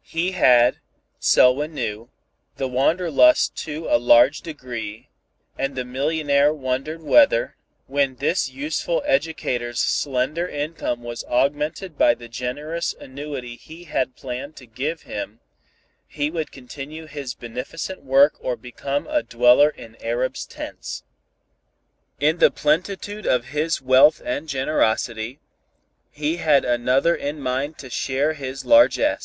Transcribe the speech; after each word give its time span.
He 0.00 0.30
had, 0.32 0.78
Selwyn 1.20 1.74
knew, 1.74 2.08
the 2.56 2.66
wanderlust 2.66 3.54
to 3.66 3.86
a 3.86 3.98
large 3.98 4.40
degree, 4.40 5.10
and 5.58 5.76
the 5.76 5.84
millionaire 5.84 6.54
wondered 6.54 7.02
whether, 7.02 7.56
when 7.86 8.14
this 8.16 8.48
useful 8.48 9.02
educator's 9.04 9.80
slender 9.80 10.48
income 10.48 11.02
was 11.02 11.22
augmented 11.24 11.98
by 11.98 12.14
the 12.14 12.30
generous 12.30 12.94
annuity 12.98 13.56
he 13.56 13.84
had 13.84 14.16
planned 14.16 14.56
to 14.56 14.66
give 14.66 15.02
him, 15.02 15.40
he 16.06 16.30
would 16.30 16.50
continue 16.50 17.04
his 17.04 17.34
beneficent 17.34 18.02
work 18.02 18.36
or 18.40 18.56
become 18.56 19.06
a 19.08 19.22
dweller 19.22 19.68
in 19.68 19.98
arabs' 20.02 20.46
tents. 20.46 21.02
In 22.18 22.38
the 22.38 22.50
plenitude 22.50 23.26
of 23.26 23.48
his 23.48 23.82
wealth 23.82 24.22
and 24.24 24.48
generosity, 24.48 25.40
he 26.10 26.38
had 26.38 26.64
another 26.64 27.14
in 27.14 27.38
mind 27.38 27.76
to 27.80 27.90
share 27.90 28.32
his 28.32 28.64
largess. 28.64 29.22